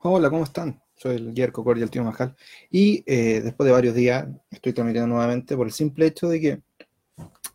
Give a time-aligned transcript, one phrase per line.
[0.00, 0.80] Hola, ¿cómo están?
[0.94, 2.36] Soy el Yerko Cordial, el tío Majal.
[2.70, 6.62] Y eh, después de varios días estoy transmitiendo nuevamente por el simple hecho de que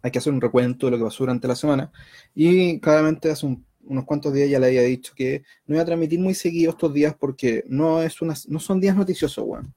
[0.02, 1.90] hay que hacer un recuento de lo que pasó durante la semana.
[2.36, 3.46] Y claramente hace
[3.86, 6.94] unos cuantos días ya le había dicho que no iba a transmitir muy seguido estos
[6.94, 9.74] días porque no, es una, no son días noticiosos, weón.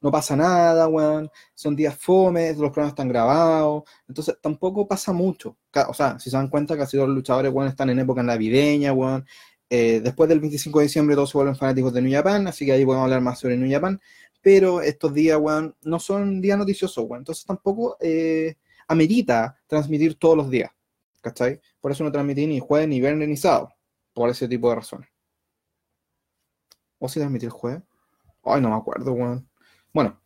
[0.00, 1.28] No pasa nada, weón.
[1.52, 3.82] Son días fomes, los programas están grabados.
[4.06, 5.56] Entonces tampoco pasa mucho.
[5.88, 8.92] O sea, si se dan cuenta, casi todos los luchadores, weón, están en época navideña,
[8.92, 9.26] weón.
[9.70, 12.72] Eh, después del 25 de diciembre todos se vuelven fanáticos de New Japan, así que
[12.72, 14.00] ahí podemos hablar más sobre New Japan.
[14.42, 17.20] Pero estos días, weón, no son días noticiosos, weón.
[17.20, 18.56] Entonces tampoco eh,
[18.88, 20.70] amerita transmitir todos los días.
[21.22, 21.60] ¿Cachai?
[21.80, 23.70] Por eso no transmití ni jueves, ni viernes, ni sábado.
[24.12, 25.08] Por ese tipo de razones.
[26.98, 27.82] ¿O si transmití el jueves?
[28.44, 29.48] Ay, no me acuerdo, weón.
[29.92, 30.20] Bueno,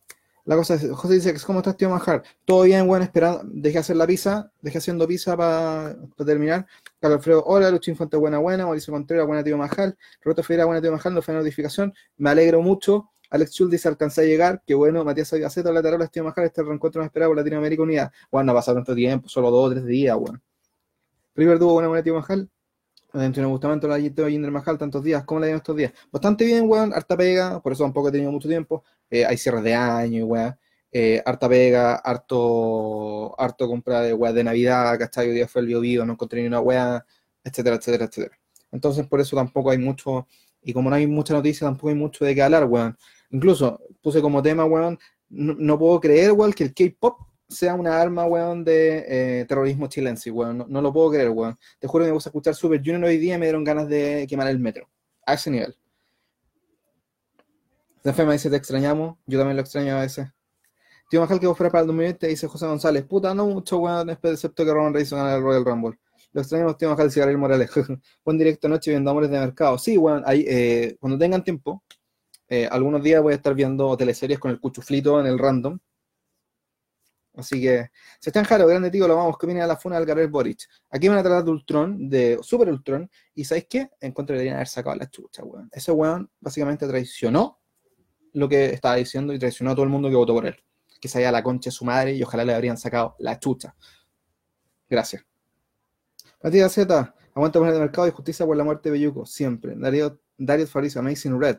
[0.48, 2.22] la cosa es, José dice, ¿cómo estás, tío Majar?
[2.46, 6.66] Todo bien, weón, esperando, dejé hacer la pizza, dejé haciendo pizza para terminar.
[6.98, 8.64] Carlos Alfredo, hola, Lucho Infante, buena, buena.
[8.64, 9.94] Mauricio Contreras, buena, tío Majal.
[10.22, 11.92] Roberto Ferreira, buena, tío Majal, no fue notificación.
[12.16, 13.10] Me alegro mucho.
[13.28, 14.62] Alex Schultz dice, alcancé a llegar.
[14.66, 18.10] Qué bueno, Matías Gaceta, hola, Tarola, tío Majal, este reencuentro no esperado por Latinoamérica Unida.
[18.30, 20.42] Bueno, no ha pasado tanto tiempo, solo dos o tres días, weón.
[21.34, 22.48] River Dubo, buena, buena, tío Majal.
[23.12, 25.24] Dentro de Bustamante, la Teo Jinder Majal, tantos días.
[25.24, 25.92] ¿Cómo la llevan estos días?
[26.12, 26.92] Bastante bien, weón.
[26.92, 28.84] Harta pega, por eso tampoco he tenido mucho tiempo.
[29.10, 30.56] Eh, hay cierres de año, weón
[30.92, 35.28] eh, harta pega, harto, harto compra de weas de Navidad, ¿cachai?
[35.28, 37.04] Hoy día fue el bio, no encontré ni una wea,
[37.44, 38.38] etcétera, etcétera, etcétera.
[38.72, 40.26] Entonces, por eso tampoco hay mucho,
[40.62, 42.96] y como no hay mucha noticia, tampoco hay mucho de qué hablar, weón.
[43.30, 44.98] Incluso puse como tema, weón,
[45.28, 50.30] no, puedo creer, weón, que el K-pop sea una arma, weón, de eh, terrorismo chilense,
[50.30, 50.66] weón.
[50.68, 51.58] No, lo puedo creer, weón.
[51.78, 54.48] Te juro que me gusta escuchar Super Junior hoy día me dieron ganas de quemar
[54.48, 54.88] el metro.
[55.26, 55.76] A ese nivel.
[58.04, 59.16] me dice, te extrañamos.
[59.26, 60.28] Yo también lo extraño a veces.
[61.10, 63.04] Tío Majal que vos fuera para el 2020, dice José González.
[63.04, 65.98] Puta, no mucho, weón, excepto que Roman Reigns gana el Royal Rumble.
[66.32, 67.70] Lo extrañamos, tío Majal y Gabriel Morales.
[68.24, 69.78] Buen directo anoche viendo Amores de Mercado.
[69.78, 71.82] Sí, weón, ahí, eh, cuando tengan tiempo,
[72.48, 75.78] eh, algunos días voy a estar viendo teleseries con el cuchuflito en el random.
[77.38, 79.96] Así que, se está en Jaro, grande tío, lo vamos, que viene a la funa
[79.96, 80.68] del Gabriel Boric.
[80.90, 83.90] Aquí van a tratar de Ultron, de Super Ultron, y ¿sabéis qué?
[84.00, 85.68] Encuentro que deberían haber sacado la chucha, weón.
[85.72, 87.60] Ese weón básicamente traicionó
[88.32, 90.56] lo que estaba diciendo y traicionó a todo el mundo que votó por él
[91.00, 93.74] que se haya la concha de su madre y ojalá le habrían sacado la chucha.
[94.88, 95.24] Gracias.
[96.42, 99.74] Matías Z, aguanta poner de mercado y justicia por la muerte de Belluco, siempre.
[99.76, 101.58] Darío, Darío Farizo, Amazing Red.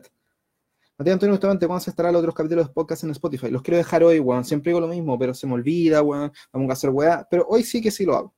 [1.00, 3.50] Matías Antonio, justamente, ¿cuándo se estará los otros capítulos de podcast en Spotify?
[3.50, 4.44] Los quiero dejar hoy, weón.
[4.44, 6.30] Siempre digo lo mismo, pero se me olvida, weón.
[6.52, 7.26] Vamos a hacer weá.
[7.30, 8.34] Pero hoy sí que sí lo hago.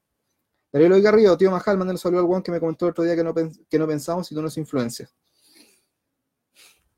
[0.70, 3.02] Darío Loy Garrido, tío Majal, manden un saludo al weón que me comentó el otro
[3.02, 5.12] día que no, que no pensamos y tú nos influencias.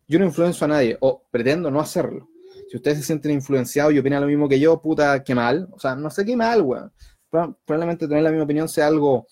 [0.07, 2.29] Yo no influencio a nadie, o pretendo no hacerlo.
[2.69, 5.67] Si ustedes se sienten influenciados y opinan lo mismo que yo, puta, qué mal.
[5.73, 6.93] O sea, no sé qué mal, weón.
[7.31, 9.27] Probablemente tener la misma opinión sea algo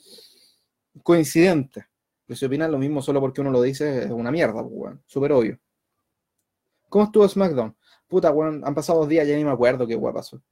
[1.02, 1.84] coincidente.
[2.24, 5.02] Pero si opinan lo mismo solo porque uno lo dice, es una mierda, weón.
[5.04, 5.58] Súper obvio.
[6.92, 7.74] ¿Cómo estuvo SmackDown?
[8.06, 10.42] Puta, weón, han pasado dos días, ya ni me acuerdo qué weón pasó.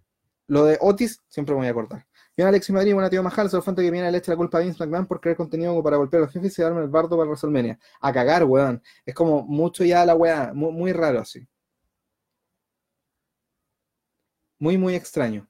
[0.46, 2.06] Lo de Otis, siempre me voy a cortar.
[2.34, 4.64] Bien, Alexis Madrid, buena tío Majal, solo falta que viene a leche la culpa de
[4.64, 7.28] Vince McMahon por crear contenido para golpear a los jefes y darme el bardo para
[7.28, 7.78] WrestleMania.
[8.00, 8.82] A cagar, weón.
[9.04, 11.46] Es como mucho ya la weá, muy raro así.
[14.58, 15.46] Muy, muy extraño.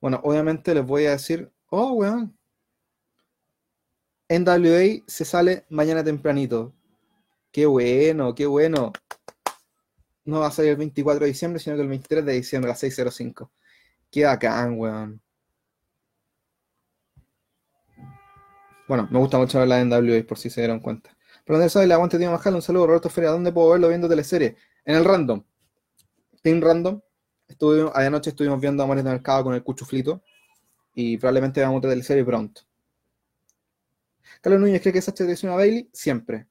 [0.00, 2.38] Bueno, obviamente les voy a decir, oh, weón.
[4.28, 6.72] NWA se sale mañana tempranito.
[7.52, 8.92] Qué bueno, qué bueno.
[10.24, 12.74] No va a salir el 24 de diciembre, sino que el 23 de diciembre a
[12.74, 13.50] las 6.05.
[14.10, 15.20] Qué bacán, weón.
[18.88, 21.16] Bueno, me gusta mucho ver la NWA, por si se dieron cuenta.
[21.44, 23.30] Pero donde sabe, el aguante tío Majal, un saludo, Roberto Feria.
[23.30, 24.56] ¿Dónde puedo verlo viendo teleserie?
[24.84, 25.42] En el random.
[26.42, 27.00] Team Random.
[27.48, 30.22] Estuvimos, anoche estuvimos viendo Amores de Mercado con el Cuchuflito
[30.94, 32.62] y probablemente vamos a ver serie pronto.
[34.40, 36.46] Carlos Núñez cree que esa es una Bailey, siempre.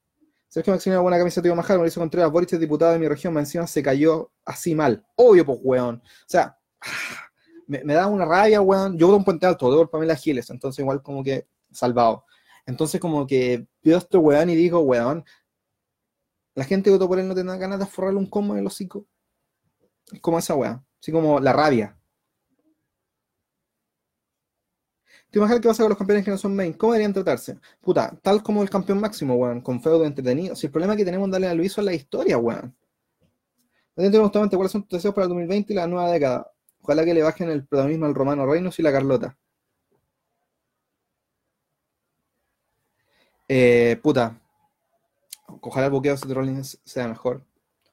[0.51, 3.66] Sergio Maximiliano, buena camisa, tío Majar, Mauricio Contreras, Boris es diputado de mi región, encima
[3.66, 5.01] se cayó así mal.
[5.16, 5.95] Obvio, pues, weón.
[6.03, 6.59] O sea,
[7.67, 8.97] me, da una rabia, weón.
[8.97, 12.25] Yo voto un puente alto, debo por Pamela Giles, entonces igual como que salvado.
[12.66, 15.23] Entonces como que veo a este weón y digo, weón,
[16.53, 18.68] la gente que votó por él no tendrá ganas de forrarle un combo en el
[18.68, 19.06] hocico.
[20.12, 20.86] Es como esa weón.
[21.00, 21.98] Así como la rabia.
[25.31, 26.74] ¿Te imaginas qué pasa con los campeones que no son main?
[26.74, 27.57] ¿Cómo deberían tratarse?
[27.81, 30.56] Puta, tal como el campeón máximo, weón, con feudo entretenido.
[30.56, 32.75] Si el problema que tenemos darle a Luis es la historia, weón.
[33.95, 36.51] Justamente cuáles son tus deseos para el 2020 y la nueva década.
[36.81, 39.38] Ojalá que le bajen el protagonismo al Romano Reinos y la Carlota.
[43.48, 44.39] Eh, puta.
[45.62, 47.45] Ojalá el buqueo de Rollins sea mejor.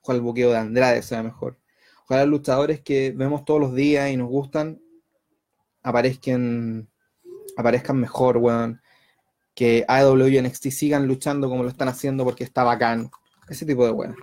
[0.02, 1.58] Ojalá el buqueo de Andrade sea mejor.
[2.04, 4.80] Ojalá los luchadores que vemos todos los días y nos gustan
[5.82, 6.88] aparezcan,
[7.58, 8.80] aparezcan mejor, weón.
[9.54, 13.10] que AEW y NXT sigan luchando como lo están haciendo porque está bacán.
[13.48, 14.16] Ese tipo de weón.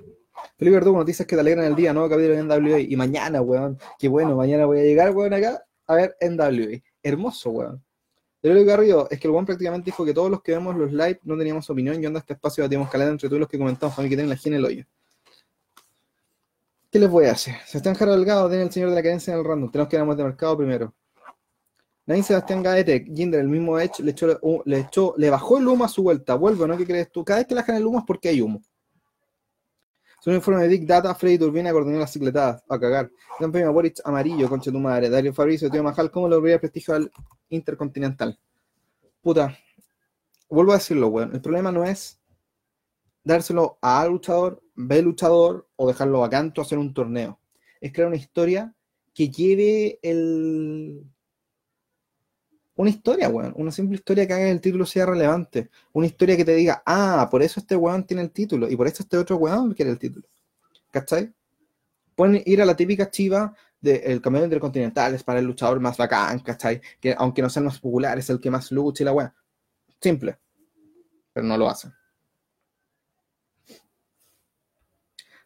[0.58, 2.80] Felipe Verdugo, noticias que te alegran el día, nuevo capítulo de NWA.
[2.80, 6.82] Y mañana, weón, qué bueno, mañana voy a llegar, weón, acá a ver NWA.
[7.04, 7.84] Hermoso, weón.
[8.40, 10.94] Pero lo Garrido es que el weón prácticamente dijo que todos los que vemos los
[10.94, 14.00] live no teníamos opinión y onda este espacio batíamos caleta entre todos los que comentamos,
[14.00, 14.86] a mí que tienen la en el hoyo.
[16.90, 17.56] ¿Qué les voy a hacer?
[17.66, 19.70] Se están Jaro Delgado, tiene el señor de la cadencia en el random.
[19.70, 20.94] Tenemos que ir a de mercado primero.
[22.08, 25.86] Nadie Sebastián Gaete, Jinder, el mismo Edge, le echó, le echó, le bajó el humo
[25.86, 26.36] a su vuelta.
[26.36, 26.78] Vuelve, ¿no?
[26.78, 27.24] ¿Qué crees tú?
[27.24, 28.62] Cada vez que le bajan el humo es porque hay humo.
[30.20, 33.12] Es un informe de Big Data, Freddy Turbina coordinó las cicletadas, a cagar.
[33.40, 35.10] Campeón Boric amarillo, concha tu madre.
[35.10, 37.12] Dario Fabricio, tío Majal, ¿cómo le el prestigio al
[37.50, 38.40] Intercontinental?
[39.22, 39.56] Puta,
[40.50, 41.34] vuelvo a decirlo, weón.
[41.34, 42.20] El problema no es
[43.24, 47.40] dárselo a luchador, B luchador o dejarlo vacante o hacer un torneo.
[47.82, 48.74] Es crear una historia
[49.14, 51.04] que lleve el.
[52.76, 53.54] Una historia, weón.
[53.56, 55.70] Una simple historia que haga que el título sea relevante.
[55.94, 58.88] Una historia que te diga, ah, por eso este weón tiene el título y por
[58.88, 60.28] eso este otro weón quiere el título.
[60.92, 61.34] ¿Cachai?
[62.16, 66.40] Pueden ir a la típica chiva del campeón intercontinental, es para el luchador más bacán,
[66.40, 66.82] ¿cachai?
[67.00, 69.34] Que aunque no sea el más popular, es el que más lucha y la weón.
[70.02, 70.38] Simple.
[71.34, 71.94] Pero no lo hacen.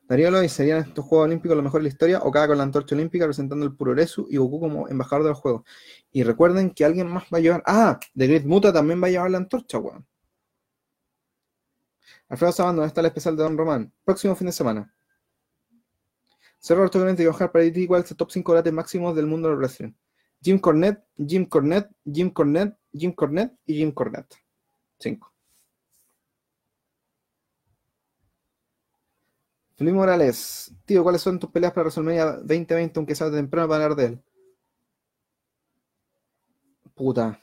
[0.10, 2.64] Darío ¿y serían estos Juegos Olímpicos lo mejor de la historia o cada con la
[2.64, 5.64] antorcha olímpica presentando el Puroresu y Goku como embajador de los Juegos?
[6.12, 7.64] Y recuerden que alguien más va a llevar.
[7.68, 10.08] Ah, The Great Muta también va a llevar la antorcha, weón.
[12.28, 13.94] Alfredo Sabando, ¿dónde está el especial de Don Román?
[14.04, 14.92] Próximo fin de semana.
[16.58, 19.48] Cerro ortográfico y Ojar para ti, ¿cuál es el top 5 gratis máximos del mundo
[19.48, 19.94] del wrestling?
[20.42, 24.36] Jim Cornette, Jim Cornette, Jim Cornette, Jim Cornette y Jim Cornette.
[24.98, 25.34] 5.
[29.80, 33.98] Felipe Morales, tío, ¿cuáles son tus peleas para WrestleMania 2020, aunque sea temprano para hablar
[33.98, 34.24] de él?
[36.94, 37.40] Puta.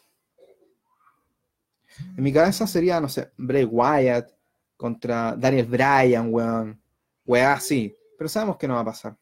[2.15, 4.33] En mi cabeza sería, no sé, Bray Wyatt
[4.77, 6.79] contra Daniel Bryan, weón.
[7.25, 7.97] Weá, así.
[8.19, 9.17] Pero sabemos que no va a pasar.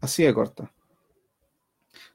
[0.00, 0.72] Así de corta.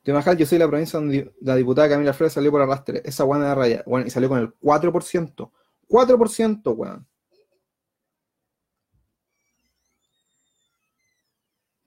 [0.08, 3.02] Te yo soy la provincia donde la diputada Camila Flores salió por arrastre.
[3.04, 3.84] Esa guana de raya.
[4.06, 5.52] y salió con el 4%.
[5.90, 7.06] 4%, weón.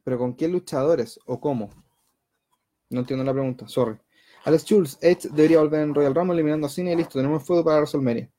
[0.05, 1.71] ¿Pero con qué luchadores o cómo?
[2.91, 3.97] No entiendo la pregunta, sorry.
[4.45, 7.65] Alex Jules, Edge debería volver en Royal Rumble eliminando a Cine y listo, tenemos fuego
[7.65, 8.31] para WrestleMania.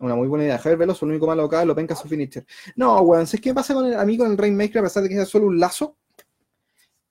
[0.00, 0.58] Una muy buena idea.
[0.58, 2.44] Javier Veloso, el único malo acá, lo penca su finisher.
[2.74, 5.26] No, weón, ¿sabes qué pasa con el amigo el Rainmaker a pesar de que sea
[5.26, 5.96] solo un lazo?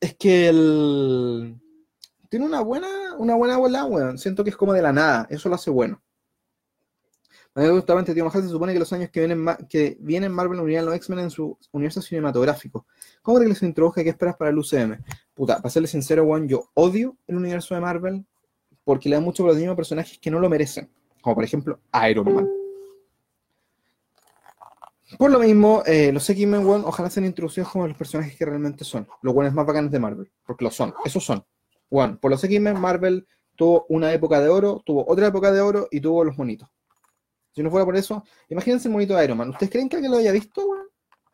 [0.01, 1.61] Es que el
[2.31, 2.87] tiene una buena,
[3.17, 4.17] una buena bola, weón.
[4.17, 5.27] Siento que es como de la nada.
[5.29, 6.01] Eso lo hace bueno.
[7.53, 11.19] Justamente, tío se supone que los años que vienen, que vienen Marvel unirían los X-Men
[11.19, 12.85] en su universo cinematográfico.
[13.21, 14.05] ¿Cómo crees que les introduje?
[14.05, 15.03] ¿Qué esperas para el UCM?
[15.33, 18.25] Puta, para serle sincero, weón, yo odio el universo de Marvel
[18.85, 20.89] porque le da mucho protagonismo a personajes que no lo merecen.
[21.21, 22.49] Como por ejemplo Iron Man.
[25.17, 29.05] Por lo mismo, eh, los X-Men, ojalá sean introducidos como los personajes que realmente son.
[29.21, 30.31] Los buenos más bacanes de Marvel.
[30.45, 30.93] Porque lo son.
[31.03, 31.43] Esos son.
[31.91, 35.87] Bueno, por los X-Men, Marvel tuvo una época de oro, tuvo otra época de oro
[35.91, 36.69] y tuvo los monitos.
[37.51, 39.49] Si no fuera por eso, imagínense el monito de Iron Man.
[39.49, 40.87] ¿Ustedes creen que alguien lo haya visto, weón?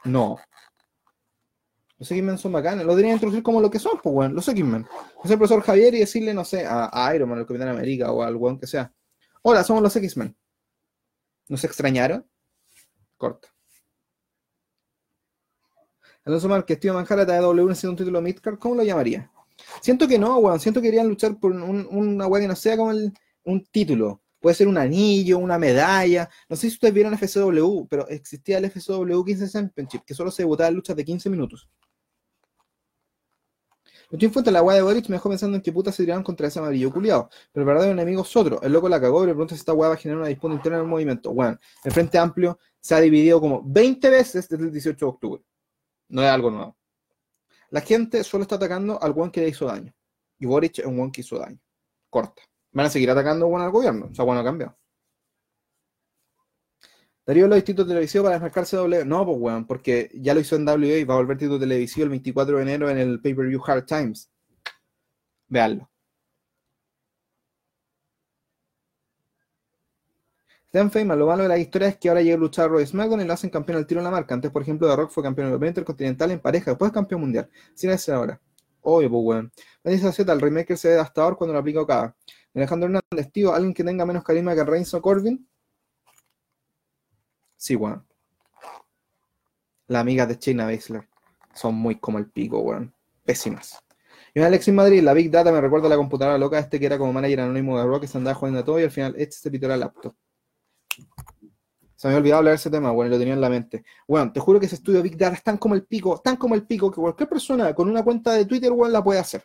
[0.06, 0.38] No.
[2.00, 2.86] Los X-Men son bacanes.
[2.88, 4.34] Lo deberían introducir como lo que son, pues, weón.
[4.34, 4.88] Los X-Men.
[5.18, 8.24] O el profesor Javier y decirle, no sé, a, Iron Man, al Capitán América o
[8.24, 8.92] al weón que sea.
[9.44, 10.36] Hola, somos los X-Men.
[11.50, 12.28] ¿Nos extrañaron?
[13.16, 13.48] Corta.
[16.26, 19.32] Alonso Márquez, tío Manjara, W un título Midcard, ¿cómo lo llamaría?
[19.82, 20.60] Siento que no, weón.
[20.60, 22.92] Siento que querían luchar por una weá que no sea como
[23.44, 24.22] un título.
[24.40, 26.30] Puede ser un anillo, una medalla.
[26.48, 30.44] No sé si ustedes vieron FCW, pero existía el FCW 15 Championship, que solo se
[30.44, 31.68] debutaba en luchas de 15 minutos.
[34.10, 36.24] Lo estoy fuente la weá de Boric me dejó pensando en qué puta se tiraron
[36.24, 37.30] contra ese amarillo culiado.
[37.52, 38.62] Pero el verdadero enemigo es otro.
[38.62, 40.54] El loco la cagó y le pregunta si esta weá va a generar una disputa
[40.54, 41.34] interna en el movimiento.
[41.34, 45.44] Bueno, el Frente Amplio se ha dividido como 20 veces desde el 18 de octubre.
[46.08, 46.78] No es algo nuevo.
[47.70, 49.94] La gente solo está atacando al one que le hizo daño.
[50.40, 51.60] Y Boric es un one que hizo daño.
[52.10, 52.42] Corta.
[52.72, 54.08] Van a seguir atacando bueno al gobierno.
[54.12, 54.78] O sea, bueno, cambiado.
[57.26, 59.04] Darío los títulos televisivos para desmarcarse W.
[59.04, 62.06] No, pues weón, porque ya lo hizo en WA y va a volver título televisivo
[62.06, 64.32] el 24 de enero en el pay-per-view Hard Times.
[65.50, 65.90] Veanlo.
[70.78, 72.86] Stan Feynman, lo malo de la historia es que ahora llega a luchar a Roy
[72.86, 74.36] SmackDown y lo hacen campeón al tiro en la marca.
[74.36, 77.50] Antes, por ejemplo, The Rock fue campeón europeo intercontinental en pareja, después campeón mundial.
[77.74, 78.40] Sin ese ahora.
[78.82, 79.52] Obvio, pues, weón.
[79.84, 82.16] Dice Z, el remake se ve hasta ahora cuando lo aplica cada.
[82.54, 85.50] Alejandro Hernández, tío, ¿alguien que tenga menos carisma que Reigns o Corbin?
[87.56, 88.06] Sí, weón.
[89.88, 91.10] Las amigas de China Baszler
[91.56, 92.94] son muy como el pico, weón.
[93.26, 93.80] Pésimas.
[94.36, 97.00] Y Alexis Madrid, la Big Data me recuerda a la computadora loca este que era
[97.00, 99.38] como manager anónimo de Rock que se andaba jugando a todo y al final este
[99.38, 100.14] se pitó la laptop.
[101.96, 103.84] Se me había olvidado hablar de ese tema, bueno, lo tenía en la mente.
[104.08, 106.54] Bueno, te juro que ese estudio Big Data es tan como el pico, tan como
[106.54, 109.44] el pico, que cualquier persona con una cuenta de Twitter, weón, la puede hacer.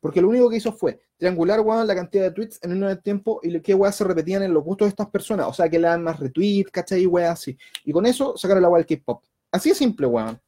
[0.00, 3.40] Porque lo único que hizo fue triangular, weón, la cantidad de tweets en un tiempo
[3.42, 5.48] y qué weas se repetían en los gustos de estas personas.
[5.48, 7.04] O sea, que le dan más retweets, ¿cachai?
[7.04, 7.58] Weas así.
[7.84, 9.22] Y con eso sacaron la wea del K-pop.
[9.52, 10.40] Así es simple, weón.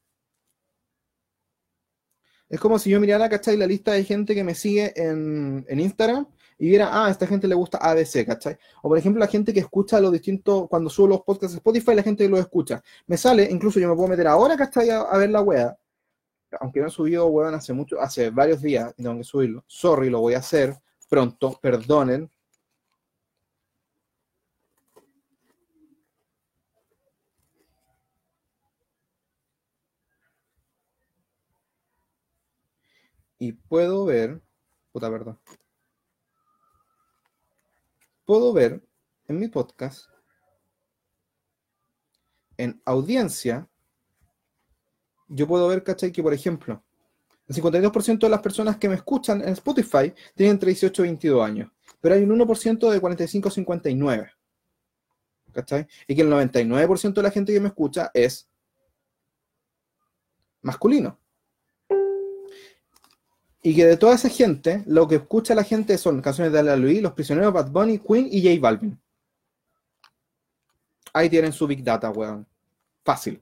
[2.49, 3.55] Es como si yo mirara, ¿cachai?
[3.55, 7.27] La lista de gente que me sigue en, en Instagram y viera, ah, a esta
[7.27, 8.57] gente le gusta ABC, ¿cachai?
[8.81, 11.95] O por ejemplo, la gente que escucha los distintos, cuando subo los podcasts de Spotify,
[11.95, 12.81] la gente que los escucha.
[13.07, 14.89] Me sale, incluso yo me puedo meter ahora, ¿cachai?
[14.89, 15.77] A, ver la wea.
[16.59, 19.63] Aunque no he subido, weón, hace mucho, hace varios días, tengo que subirlo.
[19.67, 20.75] Sorry, lo voy a hacer
[21.09, 22.29] pronto, perdonen.
[33.37, 34.41] Y puedo ver,
[34.91, 35.37] puta verdad,
[38.25, 38.81] puedo ver
[39.27, 40.09] en mi podcast,
[42.57, 43.67] en audiencia,
[45.27, 46.11] yo puedo ver, ¿cachai?
[46.11, 46.83] Que por ejemplo,
[47.47, 51.45] el 52% de las personas que me escuchan en Spotify tienen entre 18 y 22
[51.45, 54.31] años, pero hay un 1% de 45 a 59.
[55.51, 55.87] ¿Cachai?
[56.07, 58.49] Y que el 99% de la gente que me escucha es
[60.61, 61.19] masculino.
[63.63, 66.75] Y que de toda esa gente, lo que escucha la gente son canciones de Ala
[66.75, 68.99] Luis, Los Prisioneros, Bad Bunny, Queen y J Balvin.
[71.13, 72.45] Ahí tienen su Big Data, weón.
[73.05, 73.41] Fácil.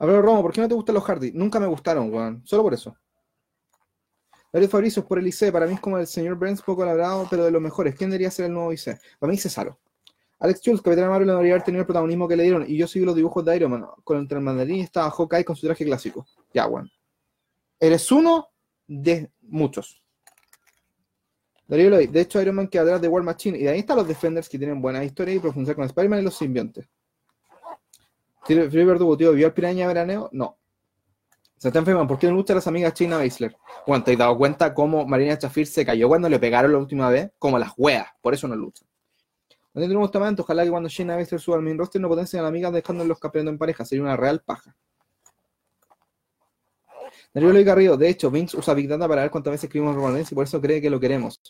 [0.00, 1.32] Ver, Romo, ¿por qué no te gustan los Hardy?
[1.32, 2.42] Nunca me gustaron, weón.
[2.44, 2.96] Solo por eso.
[4.52, 5.52] Darío Fabricio por el IC.
[5.52, 7.94] Para mí es como el señor Burns, poco labrado, pero de los mejores.
[7.94, 8.98] ¿Quién debería ser el nuevo IC?
[9.18, 9.78] Para mí, Cesaro.
[10.38, 12.64] Alex Schultz, Capitán Marvel, no debería haber tenido el protagonismo que le dieron.
[12.68, 13.86] Y yo sigo los dibujos de Iron Man.
[14.02, 16.26] Con el mandarín estaba Hawkeye con su traje clásico.
[16.52, 16.90] Ya, weón.
[17.84, 18.48] Eres uno
[18.86, 20.02] de muchos.
[21.66, 24.08] Darío de hecho Iron Man queda atrás de War Machine y de ahí están los
[24.08, 26.88] Defenders que tienen buena historia y profundizar con Spider-Man y los simbiontes.
[28.46, 30.30] Felipe Verdugo, tío, ¿vio al piraña veraneo?
[30.32, 30.56] No.
[31.58, 32.08] Se está enfermando.
[32.08, 33.54] ¿Por qué no gustan las amigas China Baszler?
[33.86, 37.10] Bueno, ¿te has dado cuenta cómo Marina Chafir se cayó cuando le pegaron la última
[37.10, 37.32] vez?
[37.38, 38.06] Como las weas.
[38.22, 38.88] Por eso no luchan.
[39.74, 40.36] No tenemos tamaño.
[40.38, 43.04] Ojalá que cuando China Baszler suba al main roster no potencien a la amiga dejando
[43.04, 43.84] los en pareja.
[43.84, 44.74] Sería una real paja.
[47.34, 50.32] Darío Luis Garrido, de hecho, Vince usa Big Data para ver cuántas veces escribimos Romanense
[50.32, 51.40] y por eso cree que lo queremos.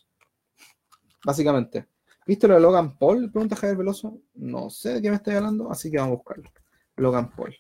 [1.23, 1.87] Básicamente.
[2.27, 3.31] ¿Viste lo de Logan Paul?
[3.31, 4.19] Pregunta Javier Veloso.
[4.35, 6.51] No sé de qué me estoy hablando, así que vamos a buscarlo.
[6.97, 7.55] Logan Paul.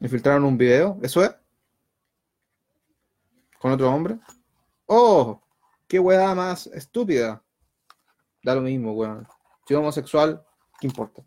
[0.00, 1.32] Me filtraron un video, ¿eso es?
[3.60, 4.18] ¿Con otro hombre?
[4.86, 5.40] ¡Oh!
[5.86, 7.40] ¡Qué weá más estúpida!
[8.42, 9.28] Da lo mismo, weón.
[9.68, 10.44] Si homosexual,
[10.80, 11.22] ¿qué importa?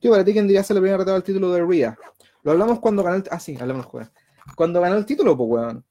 [0.00, 1.98] Tío, para ti, ¿quién diría ser la primera retada al título de Rhea?
[2.42, 3.24] Lo hablamos cuando ganó el...
[3.30, 3.86] Ah, sí, hablamos.
[4.54, 5.84] Cuando ganó el título, pues, weón.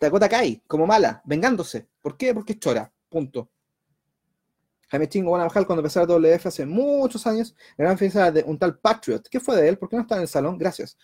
[0.00, 1.88] Dakota Kai, como mala, vengándose.
[2.02, 2.34] ¿Por qué?
[2.34, 2.92] Porque es chora.
[3.08, 3.50] Punto.
[4.88, 7.56] Jaime Chingo, van a bajar cuando empezó la WF hace muchos años.
[7.76, 9.28] Gran fiesta de un tal Patriot.
[9.28, 9.78] ¿Qué fue de él?
[9.78, 10.56] ¿Por qué no está en el salón?
[10.58, 10.96] Gracias.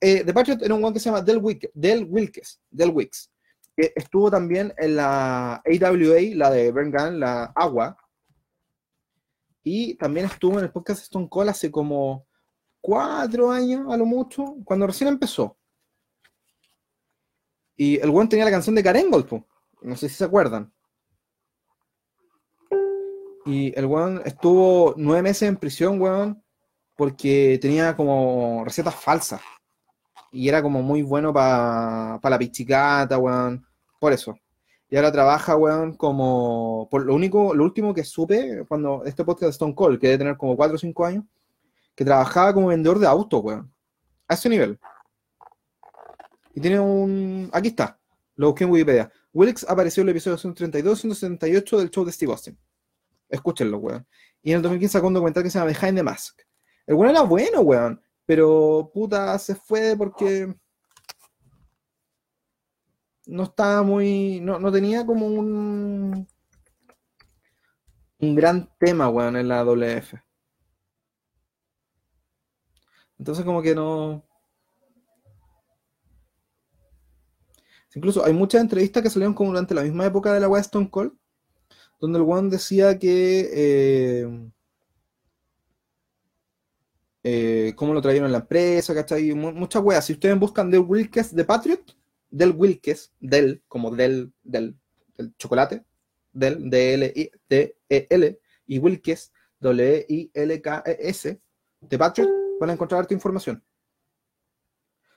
[0.00, 2.60] Eh, de Patriot era un guan que se llama Del, Wick, Del Wilkes.
[2.70, 3.30] Del Wicks.
[3.76, 7.96] Que estuvo también en la AWA, la de Bern la Agua.
[9.70, 12.26] Y también estuvo en el podcast Stone Cold hace como
[12.80, 15.58] cuatro años, a lo mucho, cuando recién empezó.
[17.76, 19.46] Y el weón tenía la canción de Karen Golpo.
[19.82, 20.72] No sé si se acuerdan.
[23.44, 26.42] Y el weón estuvo nueve meses en prisión, weón,
[26.96, 29.42] porque tenía como recetas falsas.
[30.32, 33.66] Y era como muy bueno para la pichicata, weón.
[34.00, 34.34] Por eso.
[34.90, 36.88] Y ahora trabaja, weón, como.
[36.90, 40.18] Por lo único, lo último que supe cuando este podcast de Stone Cold, que debe
[40.18, 41.24] tener como cuatro o cinco años,
[41.94, 43.72] que trabajaba como vendedor de autos, weón.
[44.26, 44.78] A ese nivel.
[46.54, 47.50] Y tiene un.
[47.52, 47.98] Aquí está.
[48.36, 49.10] Lo busqué en Wikipedia.
[49.32, 52.58] Wilkes apareció en el episodio 132 y 178 del show de Steve Austin.
[53.28, 54.06] Escúchenlo, weón.
[54.42, 56.40] Y en el 2015 sacó un documental que se llama Behind the Mask.
[56.86, 58.00] El weón era bueno, weón.
[58.24, 60.54] Pero puta, se fue porque
[63.28, 64.40] no estaba muy.
[64.40, 66.26] No, no tenía como un.
[68.20, 70.14] Un gran tema, weón, en la WF.
[73.18, 74.24] Entonces, como que no.
[77.94, 80.90] Incluso hay muchas entrevistas que salieron como durante la misma época de la weá Stone
[80.90, 81.12] Cold,
[82.00, 83.50] donde el weón decía que.
[83.52, 84.50] Eh,
[87.24, 89.34] eh, cómo lo trajeron en la empresa, ¿cachai?
[89.34, 90.06] Muchas weas.
[90.06, 91.97] Si ustedes buscan The Wilkes de Patriot,
[92.30, 94.76] del Wilkes, del, como del, del,
[95.16, 95.84] del chocolate,
[96.32, 101.40] del, D-L-I-D-E-L, y Wilkes, W-I-L-K-E-S,
[101.80, 102.28] de Patriot,
[102.60, 103.62] van a encontrar tu información.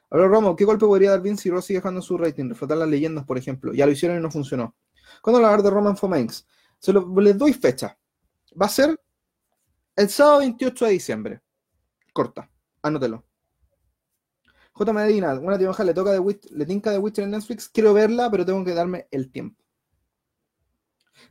[0.09, 2.49] Ahora, Romo, ¿qué golpe podría dar Vince si Ross sigue dejando su rating?
[2.49, 3.73] Reflotar las leyendas, por ejemplo.
[3.73, 4.75] Ya lo hicieron y no funcionó.
[5.21, 6.45] ¿Cuándo hablar de Roman Fomanx?
[6.79, 7.97] Se lo, les doy fecha.
[8.59, 8.99] Va a ser
[9.95, 11.41] el sábado 28 de diciembre.
[12.11, 12.49] Corta.
[12.81, 13.25] Anótelo.
[14.81, 14.93] J.
[14.93, 17.69] Medina, una tía le toca de le tinca de Witcher en Netflix.
[17.69, 19.63] Quiero verla, pero tengo que darme el tiempo.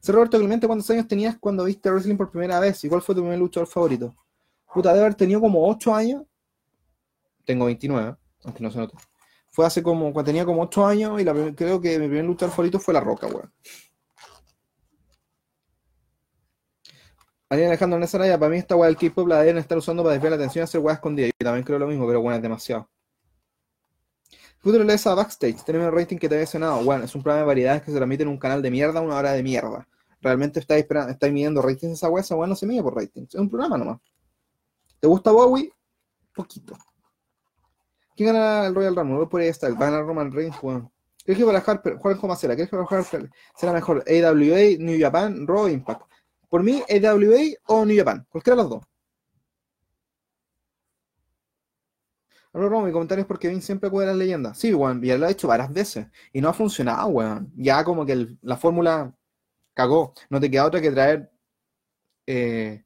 [0.00, 2.84] Sé Roberto Clemente, ¿cuántos años tenías cuando viste wrestling por primera vez?
[2.84, 4.14] ¿Y cuál fue tu primer luchador favorito?
[4.72, 6.22] Puta, debe haber tenido como 8 años.
[7.44, 8.14] Tengo 29,
[8.44, 8.96] aunque no se note.
[9.50, 11.24] Fue hace como, cuando tenía como 8 años y
[11.56, 13.52] creo que mi primer luchador favorito fue La Roca, weón.
[17.48, 20.30] Alguien Alejandro Nesaraya, para mí esta weá del K-pop la deben estar usando para desviar
[20.30, 21.26] la atención y hacer weá escondida.
[21.26, 22.88] Yo también creo lo mismo, pero bueno, es demasiado.
[24.60, 26.84] Futuro le a Backstage, tenemos el rating que te había mencionado.
[26.84, 29.16] Bueno, es un programa de variedades que se transmite en un canal de mierda, una
[29.16, 29.88] hora de mierda.
[30.20, 33.34] Realmente estáis, estáis midiendo ratings esa weá, esa no se mide por ratings.
[33.34, 34.00] Es un programa nomás.
[35.00, 35.72] ¿Te gusta Bowie?
[36.34, 36.76] Poquito.
[38.14, 39.26] ¿Quién gana el Royal Rumble?
[39.28, 40.90] por ahí está, va a Roman Reigns, weón.
[41.24, 45.46] ¿Crees que para Harper, Juan Comacera, ¿crees que para Harper será mejor AWA, New Japan,
[45.46, 46.02] Raw Impact?
[46.50, 48.84] Por mí, AWA o New Japan, cualquiera de los dos.
[52.52, 54.58] Mi comentario es porque Vince siempre acude a las leyendas.
[54.58, 56.06] Sí, weón, ya lo ha hecho varias veces.
[56.32, 57.52] Y no ha funcionado, weón.
[57.56, 59.14] Ya como que la fórmula
[59.74, 60.14] cagó.
[60.28, 61.30] No te queda otra que traer.
[62.26, 62.84] Eh,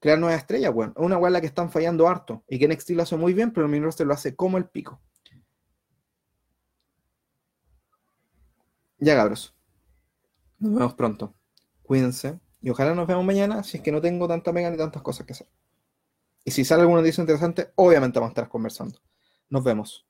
[0.00, 0.94] crear nuevas estrellas, weón.
[0.96, 2.44] Una weón la que están fallando harto.
[2.48, 5.00] Y que NXT lo hace muy bien, pero el main lo hace como el pico.
[8.98, 9.54] Ya, cabros.
[10.58, 11.34] Nos vemos pronto.
[11.82, 12.40] Cuídense.
[12.62, 15.26] Y ojalá nos veamos mañana si es que no tengo tanta mega ni tantas cosas
[15.26, 15.46] que hacer.
[16.46, 19.00] Y si sale alguna noticia interesante, obviamente vamos a estar conversando.
[19.50, 20.06] Nos vemos.